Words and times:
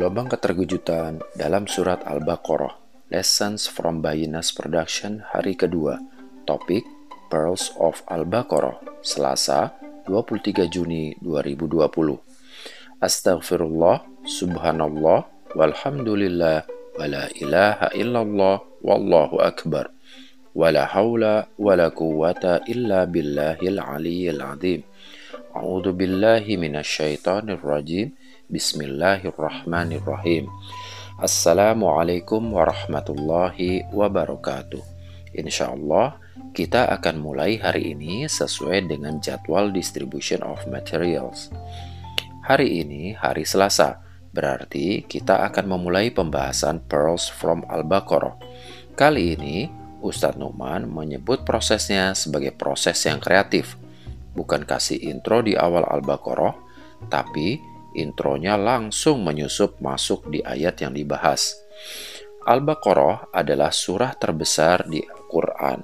Gelombang 0.00 0.32
keterkejutan 0.32 1.20
dalam 1.36 1.68
surat 1.68 2.00
Al-Baqarah 2.08 2.72
Lessons 3.12 3.68
from 3.68 4.00
Bayinas 4.00 4.48
Production 4.48 5.20
hari 5.28 5.52
kedua. 5.52 6.00
Topik 6.48 6.88
Pearls 7.28 7.76
of 7.76 8.00
Al-Baqarah 8.08 8.80
Selasa 9.04 9.76
23 10.08 10.72
Juni 10.72 11.12
2020 11.20 12.16
Astaghfirullah, 12.96 14.24
Subhanallah, 14.24 15.28
Walhamdulillah, 15.52 16.64
Wala 16.96 17.28
ilaha 17.36 17.92
illallah, 17.92 18.64
Wallahu 18.80 19.36
Akbar. 19.44 19.92
Wala 20.56 20.88
hawla 20.88 21.52
wala 21.60 21.92
quwata 21.92 22.64
illa 22.64 23.04
billahil 23.04 23.76
aliyyil 23.76 24.40
azim. 24.40 24.80
A'udzu 25.52 25.92
billahi 25.92 26.56
minasyaitonir 26.56 27.60
rajim 27.60 28.16
Bismillahirrahmanirrahim. 28.50 30.50
Assalamualaikum 31.22 32.50
warahmatullahi 32.50 33.86
wabarakatuh. 33.94 34.82
Insya 35.38 35.70
Allah, 35.70 36.18
kita 36.50 36.90
akan 36.90 37.22
mulai 37.22 37.62
hari 37.62 37.94
ini 37.94 38.26
sesuai 38.26 38.90
dengan 38.90 39.22
jadwal 39.22 39.70
distribution 39.70 40.42
of 40.42 40.58
materials. 40.66 41.54
Hari 42.42 42.82
ini 42.82 43.14
hari 43.14 43.46
Selasa, 43.46 44.02
berarti 44.34 45.06
kita 45.06 45.46
akan 45.46 45.70
memulai 45.70 46.10
pembahasan 46.10 46.82
Pearls 46.90 47.30
from 47.30 47.62
Al-Baqarah. 47.70 48.34
Kali 48.98 49.38
ini, 49.38 49.70
Ustadz 50.02 50.42
Numan 50.42 50.90
menyebut 50.90 51.46
prosesnya 51.46 52.18
sebagai 52.18 52.50
proses 52.50 52.98
yang 53.06 53.22
kreatif. 53.22 53.78
Bukan 54.34 54.66
kasih 54.66 54.98
intro 55.06 55.38
di 55.38 55.54
awal 55.54 55.86
Al-Baqarah, 55.86 56.58
tapi 57.06 57.69
intronya 57.94 58.54
langsung 58.54 59.22
menyusup 59.24 59.78
masuk 59.82 60.30
di 60.30 60.42
ayat 60.42 60.82
yang 60.82 60.94
dibahas. 60.94 61.56
Al-Baqarah 62.46 63.30
adalah 63.34 63.68
surah 63.68 64.16
terbesar 64.16 64.88
di 64.88 65.02
Al-Quran. 65.04 65.80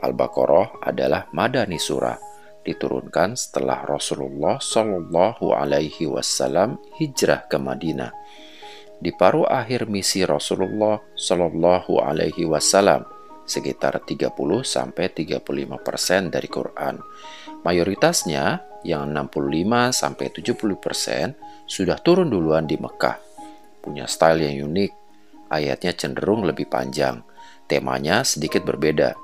Al-Baqarah 0.00 0.84
adalah 0.84 1.26
madani 1.34 1.80
surah, 1.80 2.16
diturunkan 2.62 3.34
setelah 3.34 3.82
Rasulullah 3.86 4.58
Shallallahu 4.58 5.54
Alaihi 5.54 6.06
Wasallam 6.06 6.78
hijrah 6.98 7.46
ke 7.50 7.58
Madinah. 7.58 8.10
Di 8.96 9.12
paruh 9.12 9.44
akhir 9.44 9.92
misi 9.92 10.24
Rasulullah 10.24 11.02
Shallallahu 11.14 12.00
Alaihi 12.00 12.48
Wasallam, 12.48 13.04
sekitar 13.46 14.02
30 14.02 14.34
sampai 14.66 15.06
35 15.14 15.78
persen 15.80 16.28
dari 16.28 16.50
Quran. 16.50 16.98
Mayoritasnya 17.62 18.62
yang 18.82 19.10
65 19.14 19.94
sampai 19.94 20.26
70 20.34 20.78
persen 20.78 21.34
sudah 21.66 21.98
turun 22.00 22.30
duluan 22.30 22.64
di 22.64 22.78
Mekah. 22.78 23.18
Punya 23.82 24.06
style 24.06 24.46
yang 24.46 24.70
unik, 24.70 24.90
ayatnya 25.50 25.92
cenderung 25.94 26.46
lebih 26.46 26.66
panjang, 26.66 27.22
temanya 27.70 28.22
sedikit 28.26 28.62
berbeda. 28.66 29.14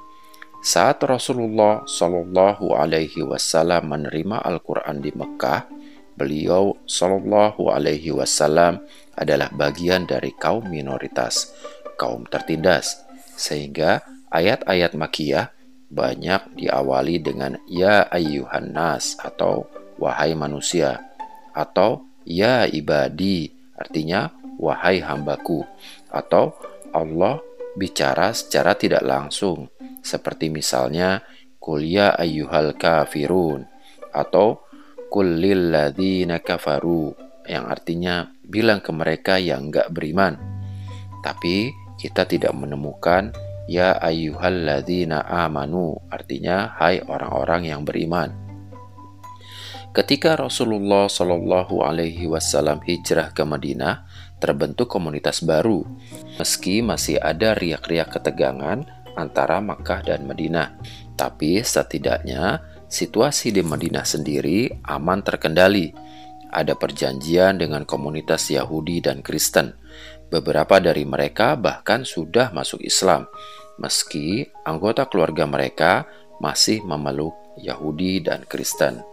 Saat 0.62 1.02
Rasulullah 1.02 1.82
Shallallahu 1.86 2.78
Alaihi 2.78 3.26
Wasallam 3.26 3.90
menerima 3.90 4.46
Al-Quran 4.46 5.02
di 5.02 5.10
Mekah, 5.10 5.66
beliau 6.14 6.78
Shallallahu 6.86 7.66
Alaihi 7.66 8.14
Wasallam 8.14 8.78
adalah 9.18 9.50
bagian 9.50 10.06
dari 10.06 10.30
kaum 10.38 10.70
minoritas, 10.70 11.50
kaum 11.98 12.22
tertindas, 12.30 13.02
sehingga 13.34 14.06
ayat-ayat 14.30 14.94
makiyah 14.94 15.50
banyak 15.92 16.56
diawali 16.56 17.20
dengan 17.20 17.58
ya 17.68 18.06
ayyuhan 18.08 18.72
nas 18.72 19.18
atau 19.20 19.68
wahai 20.00 20.32
manusia 20.32 21.04
atau 21.52 22.06
Ya 22.22 22.64
ibadi, 22.68 23.50
artinya 23.74 24.30
wahai 24.58 25.02
hambaku, 25.02 25.66
atau 26.10 26.54
Allah 26.94 27.42
bicara 27.74 28.30
secara 28.36 28.76
tidak 28.78 29.02
langsung, 29.02 29.72
seperti 30.04 30.52
misalnya 30.52 31.24
kuliah 31.62 32.14
ya 32.14 32.22
ayyuhal 32.22 32.74
kafirun, 32.78 33.66
atau 34.12 34.62
kulil 35.08 35.74
kafaru, 36.42 37.14
yang 37.48 37.66
artinya 37.66 38.30
bilang 38.42 38.80
ke 38.80 38.90
mereka 38.94 39.36
yang 39.38 39.70
enggak 39.70 39.90
beriman. 39.90 40.38
Tapi 41.22 41.70
kita 41.98 42.26
tidak 42.26 42.54
menemukan 42.54 43.30
ya 43.70 43.94
ayyuhal 43.98 44.82
amanu, 45.22 45.98
artinya 46.10 46.74
hai 46.82 46.98
orang-orang 47.02 47.70
yang 47.70 47.86
beriman. 47.86 48.41
Ketika 49.92 50.40
Rasulullah 50.40 51.04
Shallallahu 51.04 51.84
Alaihi 51.84 52.24
Wasallam 52.24 52.80
hijrah 52.80 53.28
ke 53.36 53.44
Madinah, 53.44 54.08
terbentuk 54.40 54.88
komunitas 54.88 55.44
baru. 55.44 55.84
Meski 56.40 56.80
masih 56.80 57.20
ada 57.20 57.52
riak-riak 57.52 58.08
ketegangan 58.08 58.88
antara 59.20 59.60
Makkah 59.60 60.00
dan 60.00 60.24
Madinah, 60.24 60.80
tapi 61.12 61.60
setidaknya 61.60 62.64
situasi 62.88 63.52
di 63.52 63.60
Madinah 63.60 64.08
sendiri 64.08 64.72
aman 64.88 65.20
terkendali. 65.20 65.92
Ada 66.48 66.72
perjanjian 66.72 67.60
dengan 67.60 67.84
komunitas 67.84 68.48
Yahudi 68.48 69.04
dan 69.04 69.20
Kristen. 69.20 69.76
Beberapa 70.32 70.80
dari 70.80 71.04
mereka 71.04 71.52
bahkan 71.60 72.08
sudah 72.08 72.48
masuk 72.56 72.80
Islam, 72.80 73.28
meski 73.76 74.48
anggota 74.64 75.04
keluarga 75.04 75.44
mereka 75.44 76.08
masih 76.40 76.80
memeluk 76.80 77.36
Yahudi 77.60 78.24
dan 78.24 78.48
Kristen. 78.48 79.11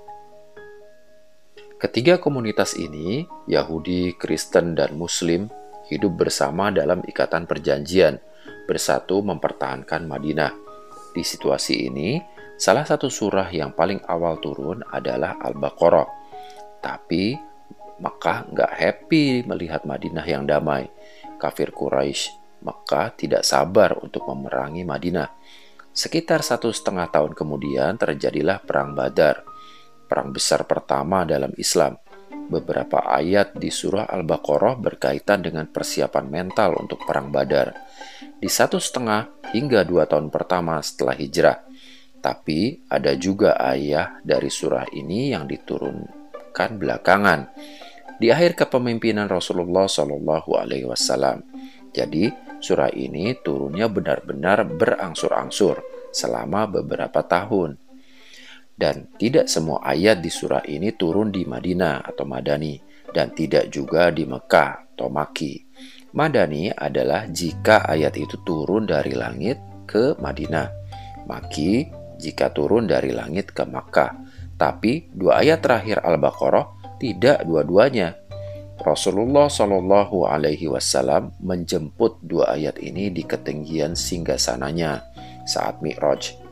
Ketiga 1.79 2.19
komunitas 2.19 2.75
ini, 2.75 3.23
Yahudi, 3.47 4.11
Kristen, 4.19 4.75
dan 4.75 4.99
Muslim, 4.99 5.47
hidup 5.87 6.27
bersama 6.27 6.75
dalam 6.75 6.99
ikatan 7.07 7.47
perjanjian, 7.47 8.19
bersatu 8.67 9.23
mempertahankan 9.23 10.03
Madinah. 10.03 10.51
Di 11.15 11.23
situasi 11.23 11.87
ini, 11.87 12.19
salah 12.59 12.83
satu 12.83 13.07
surah 13.07 13.47
yang 13.55 13.71
paling 13.71 14.03
awal 14.11 14.43
turun 14.43 14.83
adalah 14.91 15.39
Al-Baqarah. 15.39 16.11
Tapi, 16.83 17.39
Mekah 18.03 18.51
nggak 18.51 18.71
happy 18.75 19.47
melihat 19.47 19.87
Madinah 19.87 20.27
yang 20.27 20.43
damai. 20.43 20.91
Kafir 21.39 21.71
Quraisy 21.71 22.59
Mekah 22.59 23.15
tidak 23.15 23.47
sabar 23.47 23.95
untuk 24.03 24.27
memerangi 24.27 24.83
Madinah. 24.83 25.31
Sekitar 25.95 26.43
satu 26.43 26.75
setengah 26.75 27.07
tahun 27.07 27.31
kemudian 27.31 27.95
terjadilah 27.95 28.59
Perang 28.67 28.91
Badar 28.91 29.48
perang 30.09 30.33
besar 30.33 30.65
pertama 30.65 31.21
dalam 31.21 31.53
Islam. 31.61 32.01
Beberapa 32.49 33.05
ayat 33.05 33.53
di 33.53 33.69
surah 33.69 34.09
Al-Baqarah 34.09 34.81
berkaitan 34.81 35.45
dengan 35.45 35.69
persiapan 35.69 36.25
mental 36.25 36.81
untuk 36.81 37.05
perang 37.05 37.29
badar. 37.29 37.77
Di 38.41 38.49
satu 38.49 38.81
setengah 38.81 39.53
hingga 39.53 39.85
dua 39.85 40.09
tahun 40.09 40.33
pertama 40.33 40.81
setelah 40.81 41.13
hijrah. 41.13 41.61
Tapi 42.19 42.89
ada 42.89 43.13
juga 43.13 43.53
ayat 43.53 44.25
dari 44.25 44.49
surah 44.49 44.89
ini 44.97 45.29
yang 45.29 45.45
diturunkan 45.45 46.69
belakangan 46.81 47.39
di 48.19 48.27
akhir 48.27 48.59
kepemimpinan 48.59 49.31
Rasulullah 49.31 49.87
Shallallahu 49.87 50.51
Alaihi 50.59 50.89
Wasallam. 50.89 51.45
Jadi 51.95 52.27
surah 52.59 52.91
ini 52.91 53.37
turunnya 53.39 53.87
benar-benar 53.87 54.67
berangsur-angsur 54.67 55.79
selama 56.11 56.67
beberapa 56.67 57.23
tahun. 57.23 57.79
Dan 58.79 59.11
tidak 59.19 59.51
semua 59.51 59.83
ayat 59.83 60.23
di 60.23 60.31
surah 60.31 60.63
ini 60.63 60.95
turun 60.95 61.35
di 61.35 61.43
Madinah 61.43 61.99
atau 62.07 62.23
Madani, 62.23 62.79
dan 63.11 63.35
tidak 63.35 63.67
juga 63.67 64.07
di 64.07 64.23
Mekah 64.23 64.95
atau 64.95 65.11
Maki. 65.11 65.67
Madani 66.15 66.71
adalah 66.71 67.27
jika 67.27 67.83
ayat 67.83 68.15
itu 68.15 68.39
turun 68.47 68.87
dari 68.87 69.11
langit 69.11 69.59
ke 69.83 70.15
Madinah. 70.15 70.71
Maki 71.27 71.91
jika 72.23 72.55
turun 72.55 72.87
dari 72.87 73.11
langit 73.11 73.51
ke 73.51 73.67
Makkah. 73.67 74.15
Tapi 74.55 75.11
dua 75.11 75.43
ayat 75.43 75.59
terakhir 75.59 75.99
Al-Baqarah 75.99 76.95
tidak 77.03 77.43
dua-duanya. 77.43 78.15
Rasulullah 78.79 79.51
Shallallahu 79.51 80.23
Alaihi 80.23 80.71
Wasallam 80.71 81.35
menjemput 81.43 82.23
dua 82.23 82.55
ayat 82.55 82.79
ini 82.79 83.11
di 83.11 83.27
ketinggian 83.27 83.91
singgasananya 83.91 85.03
saat 85.43 85.83
Mi'raj 85.83 86.48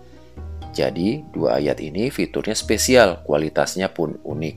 jadi, 0.74 1.24
dua 1.32 1.60
ayat 1.60 1.80
ini 1.80 2.10
fiturnya 2.10 2.56
spesial, 2.56 3.22
kualitasnya 3.24 3.92
pun 3.92 4.20
unik. 4.22 4.56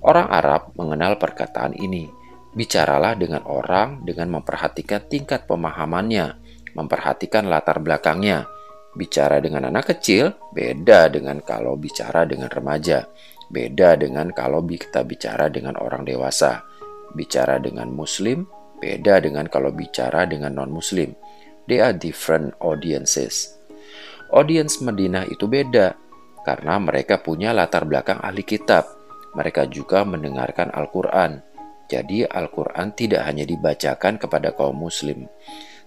Orang 0.00 0.32
Arab 0.32 0.72
mengenal 0.80 1.20
perkataan 1.20 1.76
ini. 1.76 2.08
Bicaralah 2.50 3.14
dengan 3.14 3.46
orang 3.46 4.02
dengan 4.02 4.40
memperhatikan 4.40 5.06
tingkat 5.06 5.46
pemahamannya, 5.46 6.34
memperhatikan 6.74 7.46
latar 7.46 7.78
belakangnya. 7.78 8.48
Bicara 8.90 9.38
dengan 9.38 9.70
anak 9.70 9.94
kecil 9.94 10.34
beda 10.50 11.06
dengan 11.14 11.38
kalau 11.46 11.78
bicara 11.78 12.26
dengan 12.26 12.50
remaja, 12.50 13.06
beda 13.54 13.94
dengan 13.94 14.34
kalau 14.34 14.66
kita 14.66 15.06
bicara 15.06 15.46
dengan 15.46 15.78
orang 15.78 16.02
dewasa. 16.02 16.66
Bicara 17.14 17.62
dengan 17.62 17.90
muslim 17.94 18.50
beda 18.80 19.22
dengan 19.22 19.46
kalau 19.46 19.70
bicara 19.70 20.26
dengan 20.26 20.56
non-muslim. 20.58 21.14
They 21.68 21.78
are 21.78 21.94
different 21.94 22.56
audiences. 22.58 23.59
Audiens 24.30 24.78
Madinah 24.78 25.26
itu 25.26 25.50
beda 25.50 25.98
karena 26.46 26.78
mereka 26.78 27.18
punya 27.18 27.50
latar 27.50 27.82
belakang 27.82 28.22
ahli 28.22 28.46
kitab. 28.46 28.86
Mereka 29.34 29.66
juga 29.70 30.06
mendengarkan 30.06 30.70
Al-Quran. 30.70 31.42
Jadi 31.90 32.22
Al-Quran 32.22 32.94
tidak 32.94 33.26
hanya 33.26 33.42
dibacakan 33.42 34.22
kepada 34.22 34.54
kaum 34.54 34.78
muslim. 34.78 35.26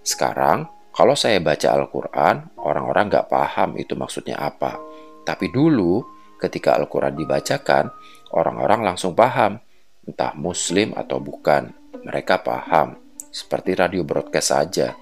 Sekarang, 0.04 0.68
kalau 0.92 1.16
saya 1.16 1.40
baca 1.40 1.72
Al-Quran, 1.72 2.60
orang-orang 2.60 3.08
nggak 3.08 3.28
paham 3.32 3.80
itu 3.80 3.96
maksudnya 3.96 4.36
apa. 4.36 4.76
Tapi 5.24 5.48
dulu, 5.48 6.04
ketika 6.36 6.76
Al-Quran 6.76 7.16
dibacakan, 7.16 7.88
orang-orang 8.36 8.92
langsung 8.92 9.16
paham, 9.16 9.56
entah 10.04 10.36
muslim 10.36 10.92
atau 10.92 11.16
bukan. 11.16 11.72
Mereka 12.04 12.44
paham, 12.44 13.00
seperti 13.32 13.72
radio 13.72 14.04
broadcast 14.04 14.52
saja. 14.52 14.92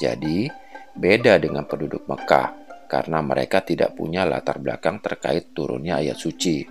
Jadi, 0.00 0.48
beda 0.96 1.36
dengan 1.36 1.68
penduduk 1.68 2.08
Mekah, 2.08 2.69
karena 2.90 3.22
mereka 3.22 3.62
tidak 3.62 3.94
punya 3.94 4.26
latar 4.26 4.58
belakang 4.58 4.98
terkait 4.98 5.54
turunnya 5.54 6.02
ayat 6.02 6.18
suci. 6.18 6.66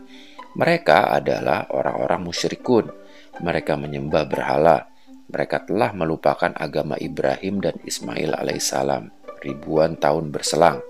Mereka 0.59 1.15
adalah 1.15 1.71
orang-orang 1.71 2.27
musyrikun, 2.27 2.91
mereka 3.39 3.79
menyembah 3.79 4.27
berhala. 4.27 4.91
Mereka 5.29 5.69
telah 5.69 5.93
melupakan 5.95 6.51
agama 6.57 6.97
Ibrahim 6.99 7.61
dan 7.63 7.77
Ismail 7.85 8.33
alaihissalam 8.33 9.13
ribuan 9.39 9.95
tahun 9.95 10.33
berselang. 10.33 10.83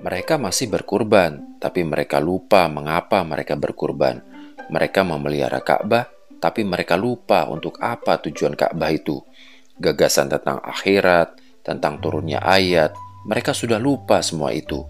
Mereka 0.00 0.36
masih 0.36 0.68
berkurban, 0.68 1.58
tapi 1.60 1.80
mereka 1.84 2.20
lupa 2.20 2.68
mengapa 2.68 3.24
mereka 3.24 3.56
berkurban. 3.56 4.20
Mereka 4.68 5.00
memelihara 5.04 5.60
Ka'bah, 5.60 6.08
tapi 6.40 6.64
mereka 6.64 6.96
lupa 6.96 7.48
untuk 7.48 7.80
apa 7.80 8.20
tujuan 8.20 8.52
Ka'bah 8.52 8.92
itu. 8.92 9.20
Gagasan 9.80 10.28
tentang 10.28 10.60
akhirat, 10.60 11.40
tentang 11.64 11.98
turunnya 11.98 12.44
ayat, 12.44 12.92
mereka 13.24 13.56
sudah 13.56 13.80
lupa 13.80 14.20
semua 14.20 14.52
itu. 14.52 14.84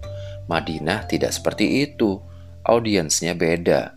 Madinah 0.45 1.07
tidak 1.09 1.33
seperti 1.33 1.87
itu. 1.87 2.21
Audiensnya 2.67 3.33
beda. 3.33 3.95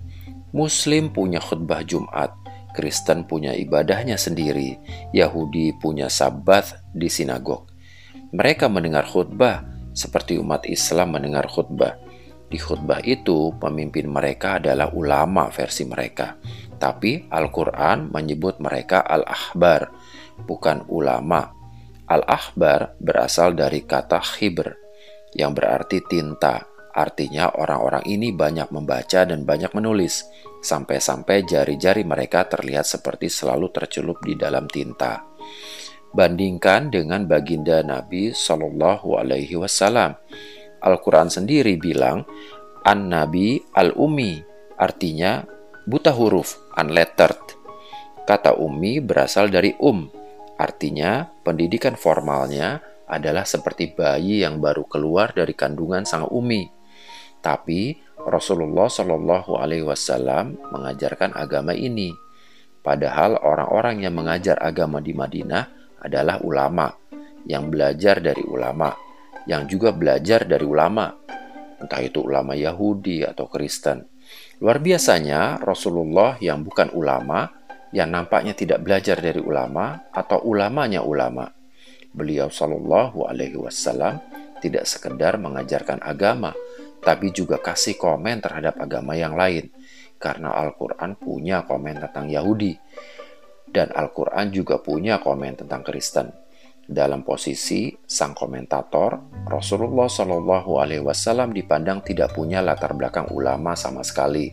Muslim 0.54 1.12
punya 1.12 1.44
khutbah 1.44 1.84
Jumat, 1.84 2.32
Kristen 2.72 3.28
punya 3.28 3.52
ibadahnya 3.52 4.16
sendiri, 4.16 4.80
Yahudi 5.12 5.76
punya 5.76 6.08
sabat 6.08 6.80
di 6.96 7.12
sinagog. 7.12 7.68
Mereka 8.32 8.68
mendengar 8.72 9.04
khutbah 9.04 9.64
seperti 9.92 10.40
umat 10.40 10.64
Islam 10.64 11.16
mendengar 11.16 11.50
khutbah. 11.50 12.00
Di 12.48 12.56
khutbah 12.56 13.04
itu, 13.04 13.52
pemimpin 13.60 14.08
mereka 14.08 14.56
adalah 14.56 14.88
ulama 14.96 15.52
versi 15.52 15.84
mereka. 15.84 16.40
Tapi 16.80 17.28
Al-Quran 17.28 18.08
menyebut 18.08 18.56
mereka 18.62 19.04
al-ahbar, 19.04 19.92
bukan 20.48 20.86
ulama. 20.88 21.57
Al-ahbar 22.08 22.96
berasal 22.96 23.52
dari 23.52 23.84
kata 23.84 24.20
khibr, 24.24 24.72
yang 25.36 25.52
berarti 25.52 26.00
tinta. 26.08 26.64
Artinya 26.96 27.52
orang-orang 27.54 28.02
ini 28.08 28.32
banyak 28.32 28.72
membaca 28.72 29.28
dan 29.28 29.44
banyak 29.44 29.70
menulis 29.76 30.24
sampai-sampai 30.64 31.46
jari-jari 31.46 32.02
mereka 32.02 32.48
terlihat 32.48 32.88
seperti 32.88 33.30
selalu 33.30 33.70
tercelup 33.70 34.18
di 34.24 34.34
dalam 34.34 34.66
tinta. 34.66 35.22
Bandingkan 36.08 36.88
dengan 36.88 37.28
baginda 37.28 37.84
Nabi 37.84 38.32
Shallallahu 38.32 39.20
Alaihi 39.20 39.60
Wasallam. 39.60 40.16
Al-Quran 40.80 41.28
sendiri 41.28 41.76
bilang, 41.76 42.24
An 42.88 43.12
Nabi 43.12 43.60
Al 43.76 43.92
Umi, 43.94 44.40
artinya 44.80 45.44
buta 45.84 46.10
huruf, 46.16 46.56
unlettered. 46.80 47.36
Kata 48.24 48.56
Umi 48.56 48.98
berasal 49.04 49.52
dari 49.52 49.76
um, 49.78 50.08
artinya 50.58 51.30
pendidikan 51.46 51.94
formalnya 51.94 52.82
adalah 53.08 53.48
seperti 53.48 53.96
bayi 53.96 54.44
yang 54.44 54.60
baru 54.60 54.84
keluar 54.84 55.32
dari 55.32 55.56
kandungan 55.56 56.04
sang 56.04 56.28
umi. 56.28 56.68
Tapi 57.40 57.96
Rasulullah 58.28 58.90
Shallallahu 58.92 59.56
Alaihi 59.56 59.86
Wasallam 59.86 60.60
mengajarkan 60.74 61.32
agama 61.32 61.72
ini. 61.72 62.12
Padahal 62.84 63.40
orang-orang 63.40 64.04
yang 64.04 64.14
mengajar 64.18 64.60
agama 64.60 65.00
di 65.00 65.16
Madinah 65.16 65.64
adalah 66.04 66.42
ulama 66.44 66.92
yang 67.48 67.72
belajar 67.72 68.20
dari 68.20 68.44
ulama, 68.44 68.92
yang 69.48 69.64
juga 69.64 69.94
belajar 69.94 70.44
dari 70.44 70.66
ulama, 70.68 71.08
entah 71.80 72.02
itu 72.04 72.20
ulama 72.20 72.52
Yahudi 72.52 73.24
atau 73.24 73.48
Kristen. 73.48 74.04
Luar 74.60 74.82
biasanya 74.82 75.62
Rasulullah 75.62 76.36
yang 76.42 76.66
bukan 76.66 76.92
ulama, 76.92 77.48
yang 77.94 78.12
nampaknya 78.12 78.52
tidak 78.52 78.84
belajar 78.84 79.16
dari 79.18 79.40
ulama 79.40 80.08
atau 80.12 80.44
ulamanya 80.44 81.00
ulama. 81.04 81.48
Beliau 82.12 82.48
Shallallahu 82.48 83.28
Alaihi 83.28 83.56
Wasallam 83.56 84.20
tidak 84.58 84.84
sekedar 84.90 85.38
mengajarkan 85.38 86.02
agama, 86.02 86.52
tapi 87.00 87.30
juga 87.30 87.62
kasih 87.62 87.94
komen 87.96 88.42
terhadap 88.42 88.76
agama 88.82 89.14
yang 89.14 89.38
lain. 89.38 89.70
Karena 90.18 90.50
Al-Quran 90.50 91.14
punya 91.14 91.62
komen 91.62 92.02
tentang 92.02 92.26
Yahudi, 92.26 92.74
dan 93.70 93.94
Al-Quran 93.94 94.50
juga 94.50 94.82
punya 94.82 95.22
komen 95.22 95.62
tentang 95.62 95.86
Kristen. 95.86 96.34
Dalam 96.88 97.20
posisi 97.20 97.92
sang 98.08 98.32
komentator, 98.32 99.44
Rasulullah 99.44 100.08
Shallallahu 100.08 100.80
Alaihi 100.80 101.04
Wasallam 101.04 101.52
dipandang 101.52 102.00
tidak 102.00 102.32
punya 102.32 102.64
latar 102.64 102.96
belakang 102.96 103.28
ulama 103.28 103.76
sama 103.76 104.00
sekali. 104.00 104.48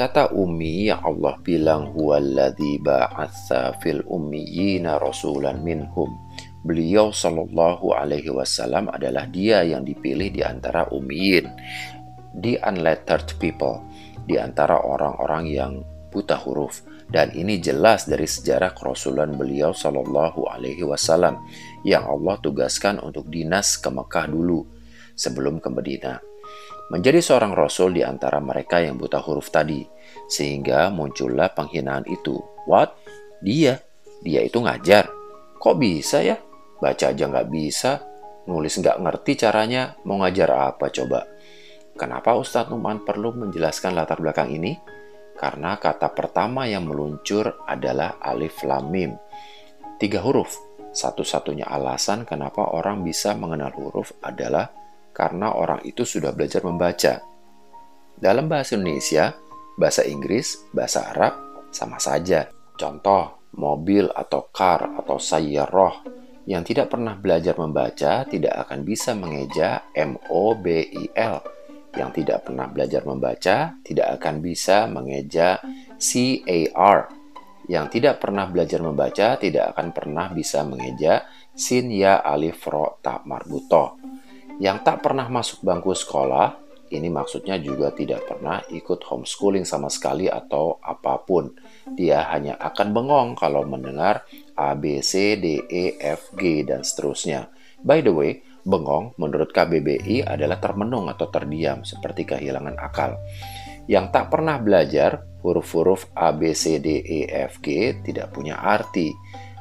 Kata 0.00 0.32
Umi 0.32 0.88
yang 0.88 1.04
Allah 1.04 1.36
bilang 1.44 1.92
huwaladzi 1.92 2.80
ba'atsa 2.80 3.76
fil 3.84 4.00
ummiyina 4.08 4.96
rasulan 4.96 5.60
minhum 5.60 6.16
beliau 6.64 7.12
Shallallahu 7.12 7.92
Alaihi 7.92 8.32
Wasallam 8.32 8.88
adalah 8.88 9.28
dia 9.28 9.60
yang 9.60 9.84
dipilih 9.84 10.32
di 10.32 10.40
antara 10.40 10.88
ummiyin, 10.88 11.52
di 12.32 12.56
unlettered 12.56 13.36
people, 13.36 13.84
di 14.24 14.40
antara 14.40 14.80
orang-orang 14.80 15.44
yang 15.52 15.72
buta 16.08 16.40
huruf. 16.48 16.80
Dan 17.04 17.36
ini 17.36 17.60
jelas 17.60 18.08
dari 18.08 18.24
sejarah 18.24 18.72
kerasulan 18.72 19.36
beliau 19.36 19.76
Shallallahu 19.76 20.48
Alaihi 20.48 20.80
Wasallam 20.80 21.44
yang 21.84 22.08
Allah 22.08 22.40
tugaskan 22.40 23.04
untuk 23.04 23.28
dinas 23.28 23.76
ke 23.76 23.92
Mekah 23.92 24.32
dulu 24.32 24.64
sebelum 25.12 25.60
ke 25.60 25.68
Medina. 25.68 26.29
Menjadi 26.90 27.22
seorang 27.22 27.54
rasul 27.54 27.94
di 27.94 28.02
antara 28.02 28.42
mereka 28.42 28.82
yang 28.82 28.98
buta 28.98 29.22
huruf 29.22 29.54
tadi, 29.54 29.86
sehingga 30.26 30.90
muncullah 30.90 31.54
penghinaan 31.54 32.02
itu. 32.10 32.34
What? 32.66 32.98
Dia? 33.38 33.78
Dia 34.26 34.42
itu 34.42 34.58
ngajar. 34.58 35.06
Kok 35.62 35.76
bisa 35.78 36.18
ya? 36.18 36.34
Baca 36.82 37.14
aja 37.14 37.24
nggak 37.30 37.48
bisa, 37.52 38.02
nulis 38.50 38.74
nggak 38.74 38.98
ngerti 39.06 39.38
caranya, 39.38 39.94
mau 40.02 40.18
ngajar 40.18 40.74
apa 40.74 40.90
coba? 40.90 41.30
Kenapa 41.94 42.34
Ustadz 42.34 42.72
Numan 42.72 43.06
perlu 43.06 43.36
menjelaskan 43.38 43.94
latar 43.94 44.18
belakang 44.18 44.50
ini? 44.50 44.74
Karena 45.36 45.78
kata 45.78 46.10
pertama 46.10 46.66
yang 46.66 46.90
meluncur 46.90 47.62
adalah 47.70 48.18
alif 48.18 48.64
lam 48.66 48.90
mim. 48.90 49.12
Tiga 50.00 50.24
huruf. 50.26 50.56
Satu-satunya 50.90 51.70
alasan 51.70 52.26
kenapa 52.26 52.74
orang 52.74 53.06
bisa 53.06 53.36
mengenal 53.38 53.70
huruf 53.78 54.10
adalah 54.24 54.79
karena 55.20 55.52
orang 55.52 55.84
itu 55.84 56.08
sudah 56.08 56.32
belajar 56.32 56.64
membaca. 56.64 57.20
Dalam 58.16 58.48
bahasa 58.48 58.80
Indonesia, 58.80 59.36
bahasa 59.76 60.08
Inggris, 60.08 60.64
bahasa 60.72 61.12
Arab 61.12 61.36
sama 61.68 62.00
saja. 62.00 62.48
Contoh, 62.80 63.52
mobil 63.52 64.08
atau 64.08 64.48
car 64.48 64.96
atau 64.96 65.20
sayyarah 65.20 66.00
yang 66.48 66.64
tidak 66.64 66.88
pernah 66.88 67.20
belajar 67.20 67.52
membaca 67.52 68.24
tidak 68.24 68.64
akan 68.64 68.80
bisa 68.80 69.12
mengeja 69.12 69.92
M-O-B-I-L. 69.92 71.36
Yang 71.90 72.10
tidak 72.22 72.48
pernah 72.48 72.66
belajar 72.72 73.02
membaca 73.04 73.76
tidak 73.84 74.08
akan 74.16 74.34
bisa 74.40 74.88
mengeja 74.88 75.60
C-A-R. 76.00 77.00
Yang 77.68 77.86
tidak 77.92 78.24
pernah 78.24 78.48
belajar 78.48 78.80
membaca 78.80 79.36
tidak 79.36 79.76
akan 79.76 79.92
pernah 79.92 80.32
bisa 80.32 80.64
mengeja 80.64 81.28
sin 81.52 81.92
ya 81.92 82.24
alif 82.24 82.64
ro 82.64 82.98
ta 83.04 83.20
marbuto. 83.28 84.00
Yang 84.60 84.84
tak 84.84 85.00
pernah 85.00 85.24
masuk 85.32 85.64
bangku 85.64 85.96
sekolah 85.96 86.70
ini 86.90 87.06
maksudnya 87.06 87.54
juga 87.62 87.94
tidak 87.94 88.26
pernah 88.26 88.60
ikut 88.66 89.00
homeschooling 89.06 89.62
sama 89.62 89.86
sekali 89.86 90.26
atau 90.26 90.76
apa 90.82 91.22
pun. 91.22 91.54
Dia 91.86 92.28
hanya 92.34 92.58
akan 92.58 92.90
bengong 92.90 93.28
kalau 93.38 93.62
mendengar 93.62 94.26
A, 94.58 94.74
B, 94.74 94.98
C, 95.00 95.38
D, 95.38 95.64
E, 95.70 95.96
F, 95.96 96.34
G, 96.34 96.66
dan 96.66 96.82
seterusnya. 96.82 97.46
By 97.80 98.02
the 98.02 98.12
way, 98.12 98.42
bengong 98.66 99.14
menurut 99.16 99.54
KBBI 99.54 100.26
adalah 100.26 100.58
termenung 100.58 101.06
atau 101.08 101.30
terdiam 101.30 101.86
seperti 101.86 102.26
kehilangan 102.26 102.76
akal. 102.76 103.16
Yang 103.86 104.10
tak 104.12 104.34
pernah 104.34 104.58
belajar, 104.58 105.24
huruf-huruf 105.46 106.10
A, 106.12 106.34
B, 106.34 106.52
C, 106.58 106.82
D, 106.82 107.00
E, 107.00 107.30
F, 107.30 107.62
G 107.62 107.96
tidak 108.02 108.34
punya 108.34 108.58
arti. 108.60 109.14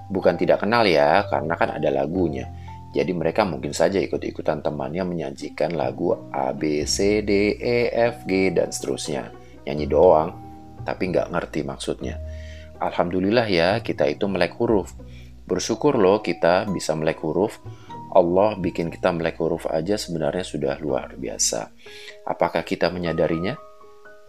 Bukan 0.09 0.33
tidak 0.33 0.65
kenal 0.65 0.83
ya, 0.89 1.29
karena 1.29 1.53
kan 1.53 1.77
ada 1.77 1.93
lagunya 1.93 2.58
jadi 2.89 3.13
mereka 3.13 3.45
mungkin 3.45 3.69
saja 3.69 4.01
ikut-ikutan 4.01 4.65
temannya 4.65 5.05
menyajikan 5.05 5.77
lagu 5.77 6.17
A, 6.33 6.49
B, 6.57 6.89
C, 6.89 7.21
D, 7.21 7.53
E, 7.61 7.93
F, 7.93 8.25
G, 8.25 8.49
dan 8.49 8.73
seterusnya. 8.73 9.29
Nyanyi 9.69 9.85
doang, 9.85 10.29
tapi 10.81 11.13
nggak 11.13 11.29
ngerti 11.29 11.61
maksudnya. 11.61 12.17
Alhamdulillah 12.81 13.45
ya, 13.45 13.69
kita 13.85 14.09
itu 14.09 14.25
melek 14.25 14.57
huruf. 14.57 14.97
Bersyukur 15.45 16.01
loh 16.01 16.25
kita 16.25 16.65
bisa 16.65 16.97
melek 16.97 17.21
huruf. 17.21 17.61
Allah 18.09 18.57
bikin 18.57 18.89
kita 18.89 19.13
melek 19.13 19.37
huruf 19.37 19.69
aja 19.69 19.93
sebenarnya 19.93 20.41
sudah 20.41 20.73
luar 20.81 21.13
biasa. 21.13 21.69
Apakah 22.25 22.65
kita 22.65 22.89
menyadarinya? 22.89 23.53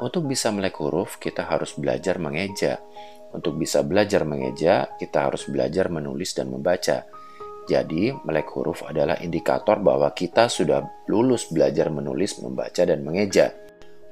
Untuk 0.00 0.28
bisa 0.28 0.52
melek 0.52 0.76
huruf, 0.80 1.16
kita 1.16 1.48
harus 1.48 1.76
belajar 1.76 2.20
mengeja. 2.20 2.80
Untuk 3.32 3.56
bisa 3.56 3.80
belajar 3.84 4.24
mengeja, 4.28 4.96
kita 5.00 5.28
harus 5.28 5.48
belajar 5.48 5.88
menulis 5.92 6.32
dan 6.36 6.52
membaca. 6.52 7.08
Jadi, 7.70 8.10
melek 8.26 8.50
huruf 8.50 8.82
adalah 8.82 9.14
indikator 9.22 9.78
bahwa 9.78 10.10
kita 10.10 10.50
sudah 10.50 11.06
lulus 11.06 11.46
belajar 11.54 11.86
menulis, 11.86 12.42
membaca, 12.42 12.82
dan 12.82 13.06
mengeja. 13.06 13.54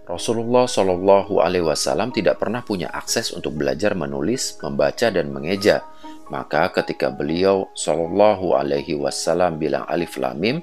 Rasulullah 0.07 0.71
Shallallahu 0.71 1.43
Alaihi 1.43 1.67
Wasallam 1.67 2.15
tidak 2.15 2.39
pernah 2.39 2.63
punya 2.63 2.87
akses 2.95 3.35
untuk 3.35 3.59
belajar 3.59 3.99
menulis, 3.99 4.63
membaca, 4.63 5.11
dan 5.11 5.35
mengeja. 5.35 5.83
Maka 6.31 6.71
ketika 6.71 7.11
beliau 7.11 7.67
Shallallahu 7.75 8.55
Alaihi 8.55 8.95
Wasallam 8.95 9.59
bilang 9.59 9.83
alif 9.91 10.23
lamim, 10.23 10.63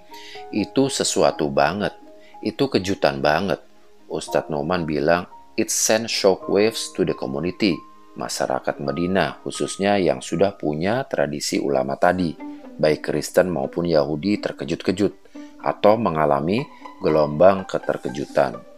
itu 0.55 0.87
sesuatu 0.87 1.51
banget, 1.51 1.91
itu 2.39 2.63
kejutan 2.71 3.19
banget. 3.19 3.59
Ustadz 4.07 4.47
Noman 4.47 4.87
bilang, 4.87 5.27
it 5.59 5.67
sent 5.67 6.07
shockwaves 6.07 6.95
to 6.95 7.03
the 7.03 7.11
community, 7.11 7.75
masyarakat 8.15 8.79
Medina, 8.79 9.35
khususnya 9.43 9.99
yang 9.99 10.23
sudah 10.23 10.55
punya 10.55 11.03
tradisi 11.11 11.59
ulama 11.59 11.99
tadi 11.99 12.54
baik 12.75 13.11
Kristen 13.11 13.51
maupun 13.51 13.87
Yahudi 13.87 14.39
terkejut-kejut 14.39 15.13
atau 15.63 15.93
mengalami 15.97 16.63
gelombang 17.01 17.65
keterkejutan. 17.65 18.74